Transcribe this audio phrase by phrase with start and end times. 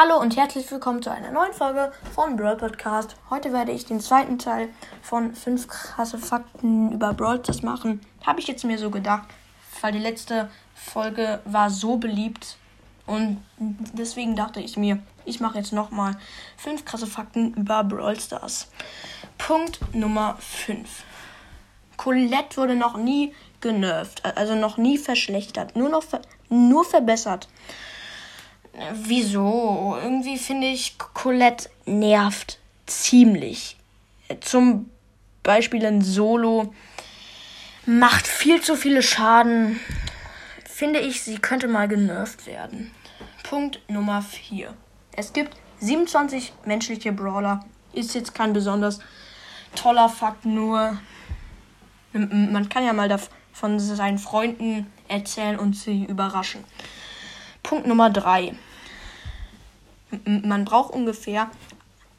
[0.00, 3.16] Hallo und herzlich willkommen zu einer neuen Folge von Brawl Podcast.
[3.30, 4.68] Heute werde ich den zweiten Teil
[5.02, 8.00] von 5 krasse Fakten über Brawl Stars machen.
[8.24, 9.26] Habe ich jetzt mir so gedacht,
[9.80, 12.58] weil die letzte Folge war so beliebt
[13.06, 16.16] und deswegen dachte ich mir, ich mache jetzt nochmal
[16.58, 18.70] 5 krasse Fakten über Brawl Stars.
[19.36, 20.88] Punkt Nummer 5.
[21.96, 27.48] Colette wurde noch nie genervt, also noch nie verschlechtert, nur noch ver nur verbessert.
[28.92, 29.98] Wieso?
[30.02, 33.76] Irgendwie finde ich, Colette nervt ziemlich.
[34.40, 34.90] Zum
[35.42, 36.74] Beispiel in Solo
[37.86, 39.80] macht viel zu viele Schaden.
[40.64, 42.92] Finde ich, sie könnte mal genervt werden.
[43.42, 44.74] Punkt Nummer 4.
[45.12, 47.64] Es gibt 27 menschliche Brawler.
[47.92, 49.00] Ist jetzt kein besonders
[49.74, 50.98] toller Fakt, nur
[52.12, 53.18] man kann ja mal
[53.52, 56.64] von seinen Freunden erzählen und sie überraschen.
[57.68, 58.56] Punkt Nummer 3
[60.24, 61.50] man braucht ungefähr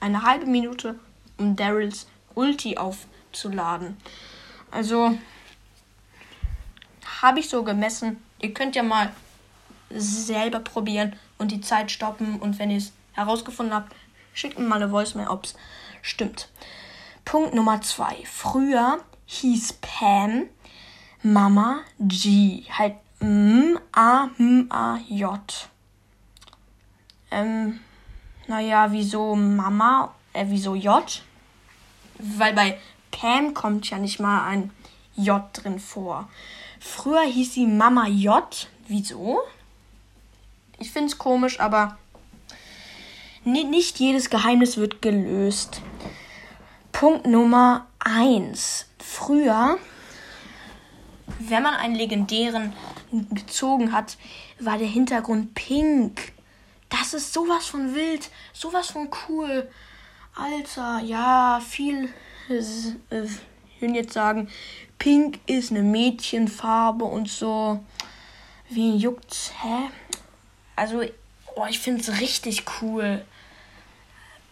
[0.00, 0.98] eine halbe Minute,
[1.38, 3.96] um Daryls Ulti aufzuladen.
[4.70, 5.18] Also
[7.20, 8.22] habe ich so gemessen.
[8.40, 9.12] Ihr könnt ja mal
[9.90, 12.38] selber probieren und die Zeit stoppen.
[12.40, 13.94] Und wenn ihr es herausgefunden habt,
[14.32, 15.54] schickt mir mal eine Voicemail, ob es
[16.00, 16.50] stimmt.
[17.24, 18.16] Punkt Nummer zwei.
[18.24, 20.44] Früher hieß Pam
[21.22, 22.64] Mama G.
[22.70, 23.80] Halt M-A-M-A-J.
[27.30, 27.80] Ähm,
[28.48, 30.12] naja, wieso Mama?
[30.32, 31.22] Äh, wieso J?
[32.18, 32.80] Weil bei
[33.12, 34.72] Pam kommt ja nicht mal ein
[35.14, 36.28] J drin vor.
[36.80, 38.68] Früher hieß sie Mama J.
[38.88, 39.38] Wieso?
[40.78, 41.96] Ich finde es komisch, aber
[43.44, 45.80] nicht jedes Geheimnis wird gelöst.
[46.90, 48.86] Punkt Nummer 1.
[48.98, 49.78] Früher,
[51.38, 52.72] wenn man einen legendären
[53.30, 54.16] gezogen hat,
[54.58, 56.32] war der Hintergrund pink.
[56.88, 59.68] Das ist sowas von wild, sowas von cool.
[60.34, 62.08] Alter, ja, viel.
[62.48, 63.26] Äh,
[63.80, 64.48] jetzt sagen,
[64.98, 67.80] Pink ist eine Mädchenfarbe und so.
[68.68, 69.52] Wie juckt's?
[69.60, 69.90] Hä?
[70.76, 71.02] Also,
[71.56, 73.24] oh, ich finde es richtig cool.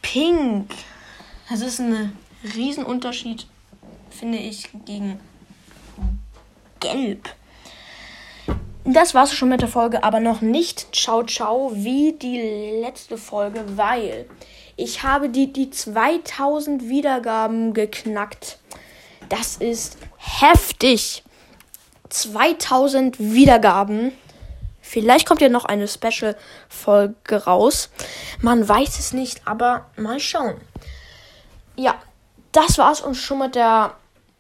[0.03, 0.73] Pink.
[1.49, 2.17] Das ist ein
[2.55, 3.47] Riesenunterschied,
[4.11, 5.21] finde ich, gegen
[6.81, 7.35] Gelb.
[8.85, 13.65] Das war's schon mit der Folge, aber noch nicht ciao ciao wie die letzte Folge,
[13.77, 14.27] weil
[14.77, 18.59] ich habe die, die 2000 Wiedergaben geknackt.
[19.29, 21.23] Das ist heftig.
[22.09, 24.13] 2000 Wiedergaben.
[24.81, 27.91] Vielleicht kommt ja noch eine Special-Folge raus.
[28.41, 30.57] Man weiß es nicht, aber mal schauen.
[31.77, 31.95] Ja,
[32.53, 33.95] das war's und schon mit der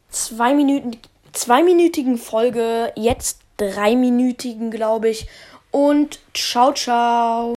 [0.08, 0.98] zwei Minuten,
[1.32, 2.92] zweiminütigen Folge.
[2.96, 5.26] Jetzt dreiminütigen, glaube ich.
[5.70, 7.48] Und ciao, ciao.